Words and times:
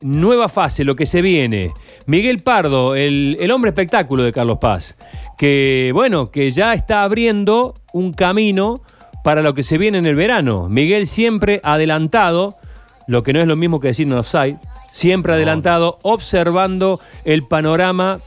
Nueva 0.00 0.48
fase, 0.48 0.84
lo 0.84 0.94
que 0.94 1.06
se 1.06 1.22
viene. 1.22 1.72
Miguel 2.06 2.38
Pardo, 2.38 2.94
el, 2.94 3.36
el, 3.40 3.50
hombre 3.50 3.70
espectáculo 3.70 4.22
de 4.22 4.30
Carlos 4.30 4.58
Paz, 4.60 4.96
que 5.36 5.90
bueno, 5.92 6.30
que 6.30 6.52
ya 6.52 6.72
está 6.72 7.02
abriendo 7.02 7.74
un 7.92 8.12
camino 8.12 8.80
para 9.24 9.42
lo 9.42 9.54
que 9.54 9.64
se 9.64 9.76
viene 9.76 9.98
en 9.98 10.06
el 10.06 10.14
verano. 10.14 10.68
Miguel 10.68 11.08
siempre 11.08 11.60
adelantado, 11.64 12.54
lo 13.08 13.24
que 13.24 13.32
no 13.32 13.40
es 13.40 13.48
lo 13.48 13.56
mismo 13.56 13.80
que 13.80 13.88
decir 13.88 14.06
en 14.06 14.12
offside, 14.12 14.58
siempre 14.92 15.32
adelantado, 15.32 15.98
observando 16.02 17.00
el 17.24 17.48
panorama 17.48 18.20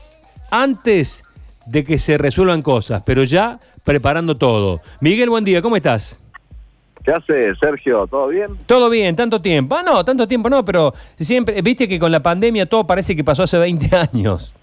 antes 0.49 1.23
de 1.67 1.85
que 1.85 1.97
se 1.97 2.17
resuelvan 2.17 2.63
cosas, 2.63 3.03
pero 3.05 3.23
ya 3.23 3.61
preparando 3.85 4.35
todo. 4.35 4.81
Miguel, 4.99 5.29
buen 5.29 5.45
día, 5.45 5.61
¿cómo 5.61 5.77
estás? 5.77 6.20
¿Qué 7.04 7.11
hace, 7.11 7.55
Sergio? 7.55 8.05
¿Todo 8.07 8.27
bien? 8.27 8.49
Todo 8.65 8.89
bien, 8.89 9.15
tanto 9.15 9.41
tiempo. 9.41 9.75
Ah, 9.75 9.84
no, 9.84 10.05
tanto 10.05 10.27
tiempo 10.27 10.49
no, 10.49 10.63
pero 10.63 10.93
siempre, 11.20 11.61
viste 11.61 11.88
que 11.88 11.97
con 11.99 12.11
la 12.11 12.21
pandemia 12.21 12.66
todo 12.67 12.85
parece 12.85 13.16
que 13.16 13.23
pasó 13.23 13.43
hace 13.43 13.57
20 13.57 13.95
años. 14.13 14.53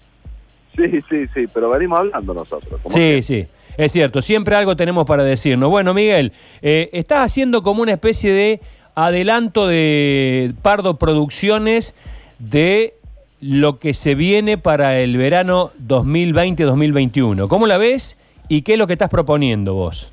Sí, 0.75 1.01
sí, 1.09 1.27
sí, 1.33 1.45
pero 1.53 1.69
venimos 1.69 1.99
hablando 1.99 2.33
nosotros. 2.33 2.79
Sí, 2.87 3.21
sí, 3.21 3.45
es 3.77 3.91
cierto, 3.91 4.21
siempre 4.21 4.55
algo 4.55 4.75
tenemos 4.77 5.05
para 5.05 5.23
decirnos. 5.23 5.69
Bueno, 5.69 5.93
Miguel, 5.93 6.31
eh, 6.61 6.89
estás 6.93 7.25
haciendo 7.25 7.61
como 7.61 7.81
una 7.81 7.91
especie 7.91 8.31
de 8.31 8.61
adelanto 8.95 9.67
de 9.67 10.53
Pardo 10.61 10.97
Producciones 10.97 11.95
de 12.39 12.93
lo 13.41 13.79
que 13.79 13.93
se 13.93 14.15
viene 14.15 14.57
para 14.57 14.99
el 14.99 15.17
verano 15.17 15.71
2020-2021. 15.87 17.47
¿Cómo 17.47 17.67
la 17.67 17.77
ves 17.77 18.17
y 18.47 18.61
qué 18.61 18.73
es 18.73 18.79
lo 18.79 18.87
que 18.87 18.93
estás 18.93 19.09
proponiendo 19.09 19.73
vos? 19.73 20.09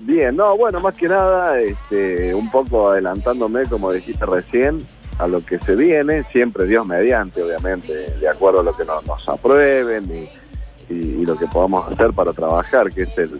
Bien, 0.00 0.34
no, 0.34 0.56
bueno, 0.56 0.80
más 0.80 0.94
que 0.94 1.08
nada, 1.08 1.60
este, 1.60 2.34
un 2.34 2.50
poco 2.50 2.90
adelantándome, 2.90 3.64
como 3.66 3.92
dijiste 3.92 4.24
recién, 4.24 4.78
a 5.18 5.28
lo 5.28 5.44
que 5.44 5.58
se 5.58 5.76
viene, 5.76 6.24
siempre 6.24 6.66
Dios 6.66 6.86
mediante, 6.86 7.42
obviamente, 7.42 8.10
de 8.18 8.28
acuerdo 8.28 8.60
a 8.60 8.62
lo 8.62 8.72
que 8.72 8.86
nos, 8.86 9.28
aprueben 9.28 10.10
y, 10.10 10.94
y, 10.94 11.26
lo 11.26 11.36
que 11.36 11.46
podamos 11.46 11.92
hacer 11.92 12.14
para 12.14 12.32
trabajar, 12.32 12.90
que 12.90 13.02
es 13.02 13.18
el 13.18 13.38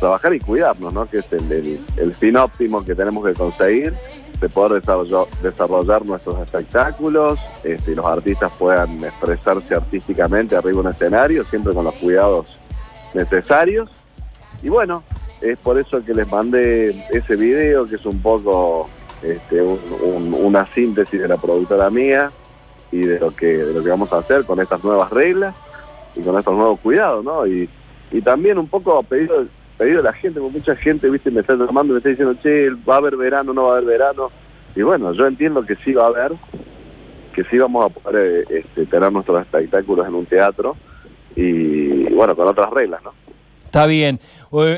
trabajar 0.00 0.34
y 0.34 0.40
cuidarnos, 0.40 0.92
¿no? 0.92 1.06
Que 1.06 1.18
es 1.18 1.32
el, 1.32 2.14
fin 2.14 2.36
óptimo 2.36 2.84
que 2.84 2.96
tenemos 2.96 3.24
que 3.24 3.34
conseguir, 3.34 3.94
de 4.40 4.48
poder 4.48 4.80
desarrollar, 4.80 5.26
desarrollar 5.42 6.04
nuestros 6.04 6.40
espectáculos, 6.40 7.38
este, 7.62 7.92
y 7.92 7.94
los 7.94 8.04
artistas 8.04 8.52
puedan 8.58 9.04
expresarse 9.04 9.74
artísticamente 9.76 10.56
arriba 10.56 10.82
de 10.82 10.88
un 10.88 10.92
escenario, 10.92 11.44
siempre 11.44 11.72
con 11.72 11.84
los 11.84 11.94
cuidados 11.94 12.58
necesarios. 13.14 13.88
Y 14.60 14.68
bueno, 14.68 15.04
es 15.44 15.58
por 15.60 15.78
eso 15.78 16.02
que 16.02 16.14
les 16.14 16.26
mandé 16.30 17.04
ese 17.10 17.36
video, 17.36 17.86
que 17.86 17.96
es 17.96 18.06
un 18.06 18.20
poco 18.20 18.88
este, 19.22 19.60
una 19.62 20.66
síntesis 20.74 21.20
de 21.20 21.28
la 21.28 21.36
productora 21.36 21.90
mía 21.90 22.30
y 22.90 23.00
de 23.00 23.18
lo 23.18 23.34
que 23.34 23.58
de 23.58 23.74
lo 23.74 23.82
que 23.82 23.90
vamos 23.90 24.12
a 24.12 24.18
hacer 24.18 24.44
con 24.44 24.60
estas 24.60 24.82
nuevas 24.82 25.10
reglas 25.10 25.54
y 26.16 26.20
con 26.20 26.38
estos 26.38 26.54
nuevos 26.54 26.80
cuidados, 26.80 27.24
¿no? 27.24 27.46
Y, 27.46 27.68
también 28.24 28.58
un 28.58 28.68
poco 28.68 29.02
pedido 29.02 29.44
pedido 29.76 29.98
a 29.98 30.04
la 30.04 30.12
gente, 30.12 30.38
porque 30.38 30.56
mucha 30.56 30.76
gente, 30.76 31.10
viste, 31.10 31.32
me 31.32 31.40
está 31.40 31.54
llamando 31.56 31.92
y 31.92 31.94
me 31.94 31.98
está 31.98 32.10
diciendo, 32.10 32.36
che, 32.40 32.70
va 32.88 32.94
a 32.94 32.98
haber 32.98 33.16
verano, 33.16 33.52
no 33.52 33.64
va 33.64 33.70
a 33.70 33.72
haber 33.78 33.86
verano. 33.86 34.30
Y 34.76 34.82
bueno, 34.82 35.12
yo 35.12 35.26
entiendo 35.26 35.66
que 35.66 35.74
sí 35.84 35.92
va 35.92 36.04
a 36.04 36.08
haber, 36.08 36.32
que 37.34 37.42
sí 37.44 37.58
vamos 37.58 37.86
a 37.86 37.88
poder 37.88 38.46
este, 38.48 38.86
tener 38.86 39.10
nuestros 39.10 39.40
espectáculos 39.40 40.06
en 40.06 40.14
un 40.14 40.26
teatro 40.26 40.76
y 41.34 42.04
bueno, 42.14 42.36
con 42.36 42.46
otras 42.46 42.70
reglas, 42.70 43.02
¿no? 43.02 43.23
Está 43.74 43.86
bien. 43.86 44.20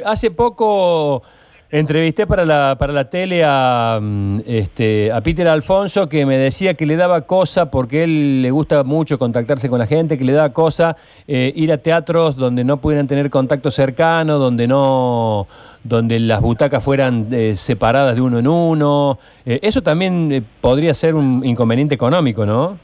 Hace 0.07 0.31
poco 0.31 1.23
entrevisté 1.71 2.27
para 2.27 2.47
la, 2.47 2.77
para 2.79 2.95
la 2.95 3.11
tele 3.11 3.43
a, 3.45 3.99
mm, 4.01 4.41
este, 4.47 5.13
a 5.13 5.21
Peter 5.21 5.47
Alfonso 5.49 6.09
que 6.09 6.25
me 6.25 6.39
decía 6.39 6.73
que 6.73 6.87
le 6.87 6.97
daba 6.97 7.21
cosa, 7.27 7.71
porque 7.71 8.05
él 8.05 8.41
le 8.41 8.51
gusta 8.51 8.85
mucho 8.85 9.19
contactarse 9.19 9.69
con 9.69 9.81
la 9.81 9.87
gente, 9.87 10.17
que 10.17 10.25
le 10.25 10.33
daba 10.33 10.55
cosa 10.55 10.97
eh, 11.29 11.53
ir 11.55 11.73
a 11.73 11.77
teatros 11.77 12.37
donde 12.37 12.65
no 12.65 12.79
pudieran 12.79 13.07
tener 13.07 13.29
contacto 13.29 13.71
cercano, 13.71 14.39
donde 14.39 14.67
no 14.67 15.47
donde 15.85 16.19
las 16.19 16.41
butacas 16.41 16.83
fueran 16.83 17.29
eh, 17.33 17.55
separadas 17.55 18.15
de 18.15 18.23
uno 18.23 18.39
en 18.39 18.49
uno. 18.49 19.19
Eh, 19.45 19.59
eso 19.61 19.83
también 19.83 20.43
podría 20.62 20.95
ser 20.95 21.15
un 21.15 21.45
inconveniente 21.45 21.95
económico, 21.95 22.47
¿no? 22.47 22.79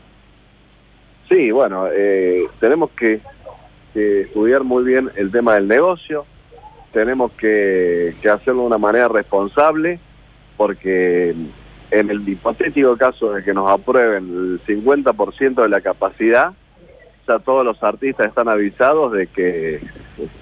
Sí, 1.30 1.50
bueno, 1.50 1.86
tenemos 2.60 2.90
que 2.90 3.22
que 3.92 4.22
estudiar 4.22 4.64
muy 4.64 4.84
bien 4.84 5.10
el 5.16 5.30
tema 5.30 5.54
del 5.54 5.68
negocio, 5.68 6.24
tenemos 6.92 7.32
que, 7.32 8.14
hacerlo 8.20 8.62
de 8.62 8.66
una 8.66 8.78
manera 8.78 9.08
responsable, 9.08 9.98
porque 10.56 11.34
en 11.90 12.10
el 12.10 12.26
hipotético 12.28 12.96
caso 12.96 13.32
de 13.32 13.42
que 13.42 13.52
nos 13.52 13.70
aprueben 13.70 14.60
el 14.66 14.66
50% 14.66 15.62
de 15.62 15.68
la 15.68 15.80
capacidad, 15.80 16.52
ya 17.26 17.38
todos 17.38 17.64
los 17.64 17.82
artistas 17.82 18.28
están 18.28 18.48
avisados 18.48 19.12
de 19.12 19.26
que, 19.26 19.80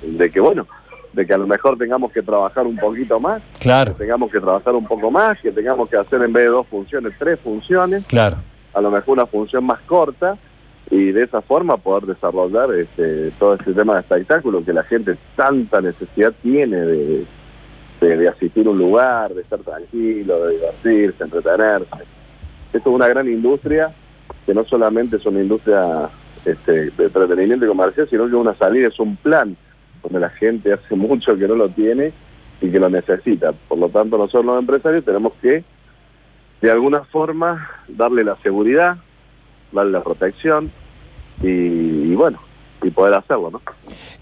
de 0.03 0.31
que 0.31 0.41
bueno, 0.41 0.67
de 1.13 1.27
que 1.27 1.35
a 1.35 1.39
lo 1.39 1.47
mejor 1.47 1.77
tengamos 1.77 2.13
que 2.13 2.23
trabajar 2.23 2.67
un 2.67 2.77
poquito 2.77 3.19
más, 3.19 3.43
claro. 3.59 3.93
que 3.93 4.05
tengamos 4.05 4.31
que 4.31 4.41
trabajar 4.41 4.75
un 4.75 4.87
poco 4.87 5.11
más, 5.11 5.39
que 5.41 5.51
tengamos 5.51 5.89
que 5.89 5.97
hacer 5.97 6.23
en 6.23 6.33
vez 6.33 6.45
de 6.45 6.51
dos 6.51 6.67
funciones, 6.69 7.13
tres 7.19 7.39
funciones, 7.41 8.05
claro. 8.07 8.37
a 8.73 8.81
lo 8.81 8.91
mejor 8.91 9.15
una 9.15 9.27
función 9.27 9.65
más 9.65 9.81
corta, 9.81 10.39
y 10.91 11.13
de 11.13 11.23
esa 11.23 11.41
forma 11.41 11.77
poder 11.77 12.07
desarrollar 12.07 12.75
este, 12.75 13.31
todo 13.39 13.55
este 13.55 13.73
tema 13.73 13.95
de 13.95 14.01
espectáculo 14.01 14.65
que 14.65 14.73
la 14.73 14.83
gente 14.83 15.17
tanta 15.37 15.81
necesidad 15.81 16.33
tiene 16.43 16.77
de, 16.79 17.27
de, 18.01 18.29
asistir 18.29 18.67
a 18.67 18.71
un 18.71 18.79
lugar, 18.79 19.33
de 19.33 19.43
estar 19.43 19.61
tranquilo, 19.61 20.47
de 20.47 20.55
divertirse, 20.55 21.23
entretenerse. 21.23 22.05
Esto 22.73 22.91
es 22.91 22.95
una 22.95 23.07
gran 23.07 23.29
industria 23.29 23.95
que 24.45 24.53
no 24.53 24.65
solamente 24.65 25.17
es 25.17 25.27
una 25.27 25.41
industria 25.41 26.11
este, 26.45 26.91
de 26.91 27.05
entretenimiento 27.05 27.67
y 27.67 27.69
comercial, 27.69 28.09
sino 28.11 28.29
que 28.29 28.35
una 28.35 28.55
salida 28.57 28.89
es 28.89 28.99
un 28.99 29.17
plan 29.17 29.57
donde 30.03 30.19
la 30.19 30.31
gente 30.31 30.73
hace 30.73 30.97
mucho 30.97 31.37
que 31.37 31.47
no 31.47 31.55
lo 31.55 31.69
tiene 31.69 32.13
y 32.61 32.69
que 32.69 32.81
lo 32.81 32.91
necesita. 32.91 33.53
Por 33.53 33.79
lo 33.79 33.89
tanto, 33.91 34.19
nosotros 34.19 34.45
los 34.45 34.59
empresarios 34.59 35.05
tenemos 35.05 35.35
que, 35.41 35.63
de 36.61 36.71
alguna 36.71 37.05
forma, 37.05 37.71
darle 37.89 38.25
la 38.25 38.37
seguridad, 38.43 38.97
darle 39.73 39.93
la 39.93 40.03
protección, 40.03 40.73
y, 41.43 42.15
bueno, 42.15 42.39
y 42.83 42.91
poder 42.91 43.15
hacerlo, 43.15 43.51
¿no? 43.51 43.63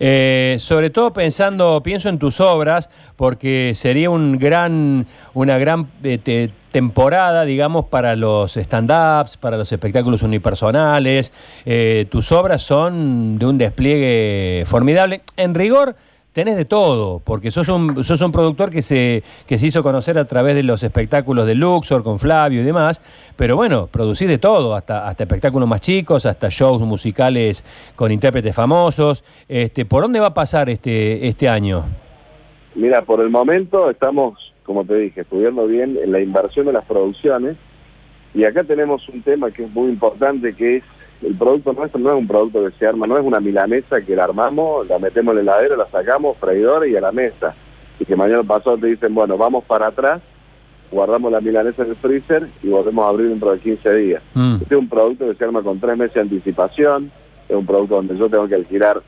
Eh, 0.00 0.56
sobre 0.60 0.90
todo 0.90 1.12
pensando, 1.12 1.82
pienso 1.82 2.08
en 2.08 2.18
tus 2.18 2.40
obras, 2.40 2.90
porque 3.16 3.72
sería 3.74 4.10
un 4.10 4.38
gran, 4.38 5.06
una 5.34 5.58
gran 5.58 5.88
eh, 6.04 6.50
temporada, 6.70 7.44
digamos, 7.44 7.86
para 7.86 8.14
los 8.14 8.56
stand-ups, 8.56 9.36
para 9.36 9.56
los 9.56 9.72
espectáculos 9.72 10.22
unipersonales. 10.22 11.32
Eh, 11.64 12.06
tus 12.10 12.30
obras 12.32 12.62
son 12.62 13.38
de 13.38 13.46
un 13.46 13.58
despliegue 13.58 14.64
formidable. 14.66 15.22
En 15.36 15.54
rigor, 15.54 15.96
tenés 16.32 16.56
de 16.56 16.64
todo, 16.64 17.20
porque 17.20 17.50
sos 17.50 17.68
un, 17.68 18.04
sos 18.04 18.20
un 18.20 18.32
productor 18.32 18.70
que 18.70 18.82
se, 18.82 19.22
que 19.46 19.58
se 19.58 19.66
hizo 19.66 19.82
conocer 19.82 20.18
a 20.18 20.24
través 20.26 20.54
de 20.54 20.62
los 20.62 20.82
espectáculos 20.82 21.46
de 21.46 21.54
Luxor, 21.54 22.02
con 22.02 22.18
Flavio 22.18 22.60
y 22.60 22.64
demás, 22.64 23.02
pero 23.36 23.56
bueno, 23.56 23.86
producís 23.86 24.28
de 24.28 24.38
todo, 24.38 24.74
hasta, 24.74 25.08
hasta 25.08 25.24
espectáculos 25.24 25.68
más 25.68 25.80
chicos, 25.80 26.26
hasta 26.26 26.48
shows 26.50 26.80
musicales 26.82 27.64
con 27.96 28.12
intérpretes 28.12 28.54
famosos. 28.54 29.24
Este, 29.48 29.84
¿Por 29.84 30.02
dónde 30.02 30.20
va 30.20 30.28
a 30.28 30.34
pasar 30.34 30.68
este, 30.70 31.26
este 31.26 31.48
año? 31.48 31.84
Mira, 32.74 33.02
por 33.02 33.20
el 33.20 33.30
momento 33.30 33.90
estamos, 33.90 34.54
como 34.62 34.84
te 34.84 34.94
dije, 34.94 35.22
estudiando 35.22 35.66
bien 35.66 35.98
en 36.02 36.12
la 36.12 36.20
inversión 36.20 36.66
de 36.66 36.72
las 36.72 36.84
producciones, 36.84 37.56
y 38.34 38.44
acá 38.44 38.62
tenemos 38.62 39.08
un 39.08 39.22
tema 39.22 39.50
que 39.50 39.64
es 39.64 39.70
muy 39.70 39.88
importante, 39.88 40.54
que 40.54 40.76
es 40.76 40.84
el 41.22 41.34
producto 41.34 41.72
nuestro 41.72 42.00
no 42.00 42.10
es 42.10 42.16
un 42.16 42.28
producto 42.28 42.64
que 42.64 42.78
se 42.78 42.86
arma, 42.86 43.06
no 43.06 43.18
es 43.18 43.24
una 43.24 43.40
milanesa 43.40 44.00
que 44.02 44.14
la 44.14 44.24
armamos, 44.24 44.86
la 44.86 44.98
metemos 44.98 45.32
en 45.32 45.40
el 45.40 45.44
heladero, 45.44 45.76
la 45.76 45.88
sacamos, 45.90 46.36
freidora 46.38 46.86
y 46.86 46.94
a 46.94 47.00
la 47.00 47.12
mesa. 47.12 47.54
Y 47.98 48.04
que 48.04 48.14
mañana 48.14 48.44
pasado 48.44 48.78
te 48.78 48.86
dicen, 48.86 49.14
bueno, 49.14 49.36
vamos 49.36 49.64
para 49.64 49.88
atrás, 49.88 50.20
guardamos 50.92 51.32
la 51.32 51.40
milanesa 51.40 51.82
en 51.82 51.90
el 51.90 51.96
freezer 51.96 52.48
y 52.62 52.68
volvemos 52.68 53.04
a 53.04 53.08
abrir 53.08 53.28
dentro 53.28 53.50
de 53.50 53.58
15 53.58 53.94
días. 53.96 54.22
Mm. 54.34 54.58
Este 54.62 54.74
es 54.74 54.80
un 54.80 54.88
producto 54.88 55.28
que 55.28 55.34
se 55.34 55.44
arma 55.44 55.62
con 55.62 55.80
tres 55.80 55.96
meses 55.96 56.14
de 56.14 56.20
anticipación, 56.20 57.10
es 57.48 57.56
un 57.56 57.66
producto 57.66 57.96
donde 57.96 58.16
yo 58.16 58.28
tengo 58.28 58.46
que 58.46 58.54
alquilar 58.54 59.02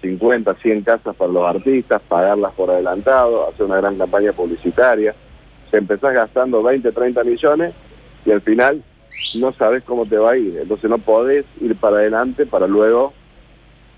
50, 0.00 0.54
100 0.54 0.82
casas 0.82 1.16
para 1.16 1.32
los 1.32 1.44
artistas, 1.44 2.00
pagarlas 2.06 2.52
por 2.52 2.70
adelantado, 2.70 3.48
hacer 3.48 3.66
una 3.66 3.78
gran 3.78 3.96
campaña 3.96 4.32
publicitaria. 4.32 5.14
Se 5.70 5.78
empezás 5.78 6.14
gastando 6.14 6.62
20, 6.62 6.92
30 6.92 7.24
millones 7.24 7.74
y 8.24 8.30
al 8.30 8.42
final 8.42 8.84
no 9.36 9.52
sabes 9.54 9.82
cómo 9.84 10.06
te 10.06 10.16
va 10.16 10.32
a 10.32 10.36
ir, 10.36 10.58
entonces 10.62 10.88
no 10.88 10.98
podés 10.98 11.44
ir 11.60 11.76
para 11.76 11.96
adelante 11.96 12.46
para 12.46 12.66
luego, 12.66 13.12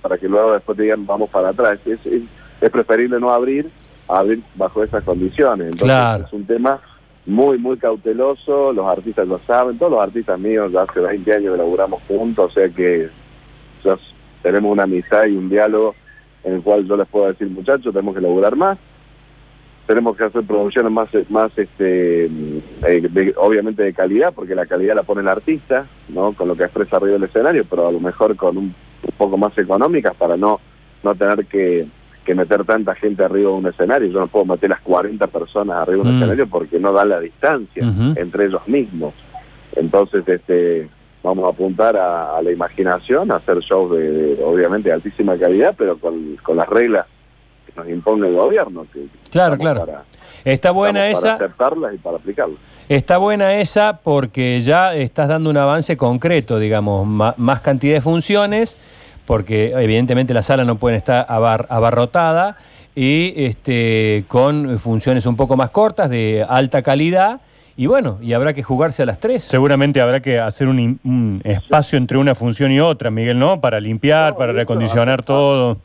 para 0.03 0.19
que 0.19 0.29
luego 0.29 0.53
después 0.53 0.77
te 0.77 0.85
digan 0.85 1.07
vamos 1.07 1.31
para 1.31 1.51
atrás. 1.51 1.79
Es, 1.87 1.99
es, 2.07 2.71
preferible 2.71 3.21
no 3.21 3.31
abrir 3.31 3.71
abrir 4.09 4.43
bajo 4.55 4.83
esas 4.83 5.05
condiciones. 5.05 5.69
Entonces 5.73 6.27
es 6.27 6.33
un 6.33 6.47
tema 6.47 6.81
muy, 7.27 7.59
muy 7.59 7.77
cauteloso, 7.77 8.73
los 8.73 8.87
artistas 8.87 9.27
lo 9.27 9.41
saben, 9.47 9.79
todos 9.79 9.93
los 9.93 10.01
artistas 10.01 10.39
míos 10.39 10.71
ya 10.73 10.83
hace 10.83 11.01
20 11.01 11.35
años 11.35 11.53
que 11.53 11.59
laburamos 11.59 12.03
juntos, 12.07 12.51
o 12.51 12.55
sea 12.55 12.69
que 12.69 13.09
ya 13.85 13.99
tenemos 14.43 14.73
una 14.73 14.85
amistad 14.85 15.27
y 15.27 15.37
un 15.37 15.49
diálogo 15.49 15.95
en 16.45 16.55
el 16.55 16.63
cual 16.63 16.87
yo 16.87 16.97
les 16.97 17.09
puedo 17.09 17.27
decir, 17.27 17.49
muchachos, 17.49 17.93
tenemos 17.93 18.15
que 18.15 18.21
laburar 18.21 18.55
más, 18.55 18.79
tenemos 19.87 20.17
que 20.17 20.25
hacer 20.25 20.45
producciones 20.45 20.93
más, 20.93 21.09
más 21.29 21.51
este, 21.57 22.31
eh, 22.83 23.35
obviamente 23.37 23.83
de 23.83 23.95
calidad, 23.95 24.33
porque 24.35 24.55
la 24.55 24.67
calidad 24.67 24.95
la 24.95 25.03
pone 25.03 25.23
el 25.23 25.29
artista, 25.29 25.87
¿no? 26.09 26.33
Con 26.33 26.49
lo 26.49 26.57
que 26.57 26.65
expresa 26.65 26.97
arriba 26.97 27.15
del 27.15 27.25
escenario, 27.25 27.65
pero 27.69 27.89
a 27.89 27.93
lo 27.93 28.01
mejor 28.01 28.37
con 28.37 28.57
un, 28.59 28.75
poco 29.17 29.39
más 29.39 29.57
económicas 29.57 30.15
para 30.17 30.37
no, 30.37 30.61
no 31.03 31.15
tener 31.15 31.47
que, 31.47 31.87
meter 32.35 32.65
tanta 32.65 32.95
gente 32.97 33.23
arriba 33.23 33.51
de 33.51 33.57
un 33.57 33.67
escenario. 33.67 34.09
Yo 34.09 34.19
no 34.19 34.27
puedo 34.27 34.45
meter 34.45 34.69
las 34.69 34.81
40 34.81 35.27
personas 35.29 35.77
arriba 35.77 36.03
de 36.03 36.11
un 36.11 36.15
mm. 36.15 36.19
escenario 36.19 36.47
porque 36.49 36.79
no 36.81 36.93
da 36.93 37.05
la 37.05 37.21
distancia 37.21 37.85
entre 38.17 38.47
ellos 38.47 38.67
mismos. 38.67 39.15
Entonces, 39.77 40.27
este, 40.27 40.89
vamos 41.23 41.45
a 41.45 41.51
apuntar 41.51 41.97
a, 41.97 42.41
la 42.43 42.51
imaginación, 42.51 43.31
a 43.31 43.37
hacer 43.37 43.61
shows 43.61 43.97
de, 43.97 44.41
obviamente 44.45 44.89
de 44.89 44.95
altísima 44.95 45.39
calidad, 45.39 45.75
pero 45.79 45.99
con, 45.99 46.37
con 46.43 46.57
las 46.57 46.69
reglas 46.69 47.07
nos 47.77 47.89
impone 47.89 48.29
el 48.29 48.35
gobierno. 48.35 48.87
Que 48.93 49.07
claro, 49.31 49.57
claro. 49.57 49.87
Está 50.45 50.71
buena 50.71 51.09
esa. 51.09 51.39
Para 51.39 51.47
aceptarlas 51.47 51.95
y 51.95 51.99
para 51.99 52.17
aplicarlas. 52.19 52.59
Está 52.89 53.19
buena 53.19 53.55
esa 53.57 53.99
porque 54.03 54.61
ya 54.61 54.95
estás 54.95 55.29
dando 55.29 55.51
un 55.51 55.57
avance 55.57 55.97
concreto, 55.97 56.59
digamos, 56.59 57.07
más, 57.37 57.61
cantidad 57.61 57.95
de 57.95 58.01
funciones, 58.01 58.79
porque 59.25 59.73
evidentemente 59.73 60.33
la 60.33 60.43
sala 60.43 60.65
no 60.65 60.77
puede 60.77 60.97
estar 60.97 61.27
abarrotada 61.29 62.57
y 62.95 63.35
este, 63.37 64.25
con 64.29 64.79
funciones 64.79 65.27
un 65.27 65.37
poco 65.37 65.57
más 65.57 65.71
cortas, 65.71 66.09
de 66.09 66.47
alta 66.49 66.83
calidad. 66.83 67.41
Y 67.77 67.87
bueno, 67.87 68.19
y 68.23 68.33
habrá 68.33 68.55
que 68.55 68.63
jugarse 68.63 69.03
a 69.03 69.07
las 69.07 69.21
tres. 69.21 69.45
Seguramente 69.45 70.01
habrá 70.01 70.21
que 70.21 70.39
hacer 70.39 70.67
un, 70.69 71.43
espacio 71.45 71.99
entre 71.99 72.17
una 72.17 72.35
función 72.35 72.73
y 72.73 72.81
otra, 72.81 73.11
Miguel, 73.11 73.39
¿no? 73.39 73.61
Para 73.61 73.81
limpiar, 73.81 74.37
para 74.37 74.53
recondicionar 74.53 75.23
todo. 75.25 75.79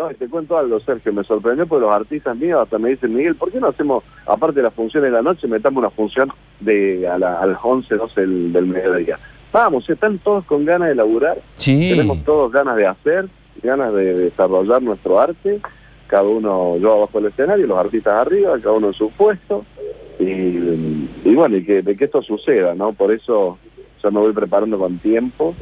No, 0.00 0.10
y 0.10 0.14
te 0.14 0.30
cuento 0.30 0.56
algo, 0.56 0.80
Sergio, 0.80 1.12
me 1.12 1.22
sorprendió 1.24 1.66
porque 1.66 1.84
los 1.84 1.92
artistas 1.92 2.34
míos 2.34 2.58
hasta 2.62 2.78
me 2.78 2.88
dicen, 2.88 3.14
Miguel, 3.14 3.34
¿por 3.34 3.52
qué 3.52 3.60
no 3.60 3.66
hacemos, 3.66 4.02
aparte 4.24 4.60
de 4.60 4.62
las 4.62 4.72
funciones 4.72 5.10
de 5.10 5.14
la 5.14 5.20
noche, 5.20 5.46
metamos 5.46 5.82
una 5.82 5.90
función 5.90 6.32
de 6.58 7.06
a, 7.06 7.18
las 7.18 7.58
11, 7.62 7.96
12 7.96 8.20
del, 8.22 8.50
del 8.50 8.64
mediodía? 8.64 9.18
Vamos, 9.52 9.90
están 9.90 10.18
todos 10.20 10.46
con 10.46 10.64
ganas 10.64 10.88
de 10.88 10.94
laburar, 10.94 11.42
tenemos 11.62 12.24
todos 12.24 12.50
ganas 12.50 12.76
de 12.76 12.86
hacer, 12.86 13.28
ganas 13.62 13.92
de, 13.92 14.14
desarrollar 14.14 14.80
nuestro 14.80 15.20
arte, 15.20 15.60
cada 16.06 16.22
uno, 16.22 16.78
yo 16.78 16.94
abajo 16.94 17.20
del 17.20 17.30
escenario, 17.32 17.66
los 17.66 17.78
artistas 17.78 18.26
arriba, 18.26 18.58
cada 18.58 18.72
uno 18.72 18.86
en 18.86 18.94
su 18.94 19.10
puesto, 19.10 19.66
y, 20.18 21.34
bueno, 21.34 21.58
y 21.58 21.64
que, 21.66 21.82
de 21.82 21.94
que 21.94 22.06
esto 22.06 22.22
suceda, 22.22 22.74
¿no? 22.74 22.94
Por 22.94 23.12
eso 23.12 23.58
yo 24.02 24.10
me 24.10 24.20
voy 24.20 24.32
preparando 24.32 24.78
con 24.78 24.98
tiempo 24.98 25.54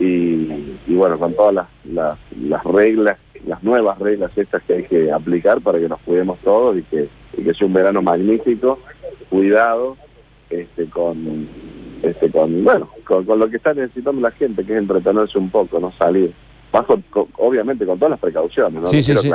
y, 0.00 0.74
bueno, 0.88 1.20
con 1.20 1.34
todas 1.34 1.68
las, 1.84 2.18
las 2.34 2.64
reglas 2.64 3.18
las 3.46 3.62
nuevas 3.62 3.98
reglas 3.98 4.36
estas 4.36 4.62
que 4.64 4.74
hay 4.74 4.84
que 4.84 5.10
aplicar 5.10 5.60
para 5.60 5.78
que 5.78 5.88
nos 5.88 6.00
cuidemos 6.00 6.38
todos 6.40 6.76
y 6.76 6.82
que, 6.82 7.08
que 7.36 7.54
sea 7.54 7.66
un 7.66 7.72
verano 7.72 8.02
magnífico, 8.02 8.80
cuidado, 9.30 9.96
este, 10.50 10.86
con, 10.86 11.48
este, 12.02 12.30
con, 12.30 12.64
bueno, 12.64 12.90
con, 13.04 13.26
lo 13.26 13.48
que 13.48 13.56
está 13.56 13.72
necesitando 13.72 14.20
la 14.20 14.32
gente, 14.32 14.64
que 14.64 14.72
es 14.72 14.78
entretenerse 14.78 15.38
un 15.38 15.50
poco, 15.50 15.78
no 15.80 15.92
salir. 15.92 16.32
Bajo, 16.72 17.00
obviamente 17.38 17.86
con 17.86 17.98
todas 17.98 18.10
las 18.10 18.20
precauciones, 18.20 18.82
¿no? 18.82 18.86
Sí, 18.88 19.02
sí, 19.02 19.16
sí. 19.16 19.30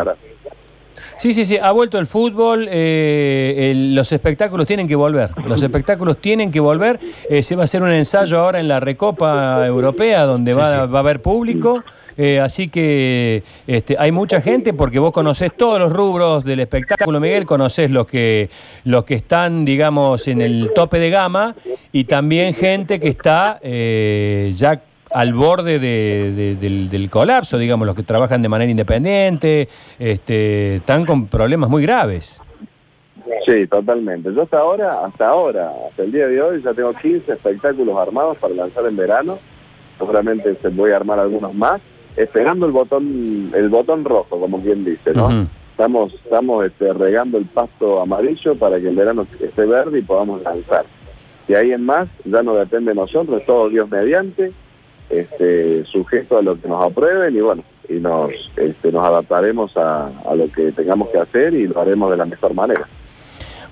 Sí, 1.18 1.34
sí, 1.34 1.46
sí, 1.46 1.58
ha 1.58 1.72
vuelto 1.72 2.00
el 2.00 2.08
fútbol, 2.08 2.68
eh, 2.70 3.74
los 3.76 4.12
espectáculos 4.12 4.66
tienen 4.66 4.88
que 4.88 4.96
volver, 4.96 5.30
los 5.46 5.62
espectáculos 5.62 6.18
tienen 6.18 6.52
que 6.52 6.60
volver, 6.60 7.00
eh, 7.30 7.44
se 7.44 7.56
va 7.56 7.64
a 7.64 7.66
hacer 7.66 7.84
un 7.84 7.92
ensayo 7.92 8.40
ahora 8.40 8.60
en 8.60 8.68
la 8.68 8.80
Recopa 8.80 9.66
Europea 9.66 10.24
donde 10.26 10.54
va, 10.54 10.88
va 10.88 11.00
a 11.00 11.02
haber 11.02 11.22
público. 11.22 11.84
Eh, 12.18 12.40
así 12.40 12.68
que 12.68 13.42
este, 13.66 13.96
hay 13.98 14.12
mucha 14.12 14.42
gente 14.42 14.74
porque 14.74 15.00
vos 15.00 15.14
conocés 15.14 15.54
todos 15.56 15.80
los 15.80 15.94
rubros 15.94 16.44
del 16.44 16.60
espectáculo, 16.60 17.20
Miguel, 17.20 17.46
conocés 17.46 17.90
los 17.90 18.06
que, 18.06 18.50
los 18.84 19.06
que 19.06 19.16
están, 19.16 19.64
digamos, 19.64 20.28
en 20.28 20.42
el 20.42 20.72
tope 20.76 21.00
de 21.00 21.10
gama 21.10 21.56
y 21.92 22.04
también 22.04 22.54
gente 22.54 23.00
que 23.00 23.08
está 23.08 23.60
ya 23.62 24.82
al 25.14 25.34
borde 25.34 25.80
del, 25.80 27.10
colapso, 27.10 27.58
digamos, 27.58 27.86
los 27.86 27.96
que 27.96 28.04
trabajan 28.04 28.42
de 28.42 28.50
manera 28.50 28.72
independiente, 28.72 29.68
este, 30.00 30.78
están 30.78 31.06
con 31.06 31.28
problemas 31.28 31.70
muy 31.70 31.84
graves. 31.84 32.42
Sí, 33.46 33.68
totalmente. 33.68 34.34
Yo 34.34 34.44
hasta 34.44 34.60
ahora, 34.60 35.06
hasta 35.06 35.28
ahora, 35.28 35.72
hasta 35.88 36.04
el 36.04 36.12
día 36.12 36.28
de 36.28 36.42
hoy, 36.42 36.62
ya 36.62 36.74
tengo 36.74 36.94
15 36.94 37.32
espectáculos 37.32 37.98
armados 37.98 38.38
para 38.38 38.54
lanzar 38.54 38.86
en 38.86 38.96
verano. 38.96 39.40
Seguramente 39.98 40.56
se 40.62 40.70
voy 40.70 40.92
a 40.92 40.98
armar 40.98 41.20
algunos 41.20 41.54
más 41.54 41.82
esperando 42.16 42.66
el 42.66 42.72
botón 42.72 43.52
el 43.56 43.70
botón 43.70 44.04
rojo, 44.04 44.40
como 44.40 44.62
quien 44.62 44.84
dice, 44.84 45.14
¿no? 45.14 45.48
Estamos 45.72 46.14
estamos 46.14 46.66
este, 46.66 46.94
regando 46.94 47.38
el 47.38 47.46
pasto 47.46 48.02
amarillo 48.02 48.56
para 48.56 48.80
que 48.80 48.90
el 48.90 48.96
verano 48.96 49.26
esté 49.40 49.66
verde 49.66 50.00
y 50.00 50.02
podamos 50.02 50.42
lanzar. 50.44 50.86
Y 51.48 51.54
ahí 51.54 51.72
en 51.72 51.86
más 51.86 52.08
ya 52.26 52.44
no 52.44 52.56
depende 52.56 52.92
de 52.92 52.96
nosotros, 52.96 53.40
es 53.40 53.46
todo 53.46 53.70
Dios 53.70 53.90
mediante, 53.90 54.52
este, 55.12 55.86
sujeto 55.86 56.38
a 56.38 56.42
lo 56.42 56.60
que 56.60 56.68
nos 56.68 56.84
aprueben 56.90 57.36
y 57.36 57.42
bueno, 57.42 57.64
y 57.90 57.94
nos, 57.94 58.32
este, 58.56 58.92
nos 58.92 59.04
adaptaremos 59.04 59.76
a, 59.78 60.08
a 60.26 60.36
lo 60.36 60.52
que 60.52 60.72
tengamos 60.72 61.10
que 61.10 61.18
hacer 61.18 61.54
y 61.54 61.68
lo 61.68 61.80
haremos 61.80 62.10
de 62.12 62.18
la 62.18 62.26
mejor 62.26 62.54
manera. 62.54 62.88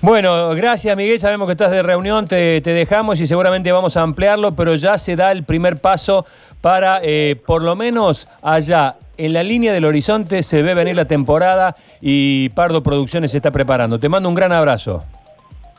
Bueno, 0.02 0.48
gracias 0.54 0.96
Miguel, 0.96 1.18
sabemos 1.18 1.46
que 1.46 1.52
estás 1.52 1.70
de 1.70 1.82
reunión, 1.82 2.24
te, 2.26 2.62
dejamos 2.62 3.20
y 3.20 3.26
seguramente 3.26 3.70
vamos 3.70 3.98
a 3.98 4.02
ampliarlo, 4.02 4.56
pero 4.56 4.74
ya 4.74 4.96
se 4.96 5.14
da 5.14 5.30
el 5.30 5.44
primer 5.44 5.76
paso 5.76 6.24
para, 6.62 7.00
eh, 7.02 7.36
por 7.44 7.60
lo 7.60 7.76
menos 7.76 8.26
allá, 8.40 8.96
en 9.18 9.34
la 9.34 9.42
línea 9.42 9.74
del 9.74 9.84
horizonte 9.84 10.42
se 10.42 10.62
ve 10.62 10.72
venir 10.72 10.96
la 10.96 11.04
temporada 11.04 11.76
y 12.00 12.48
Pardo 12.50 12.82
Producciones 12.82 13.32
se 13.32 13.36
está 13.36 13.50
preparando. 13.50 14.00
Te 14.00 14.08
mando 14.08 14.30
un 14.30 14.34
gran 14.34 14.52
abrazo. 14.52 15.04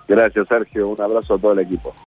Gracias 0.07 0.47
Sergio, 0.47 0.89
un 0.89 1.01
abrazo 1.01 1.33
a 1.33 1.39
todo 1.39 1.53
el 1.53 1.59
equipo. 1.59 1.91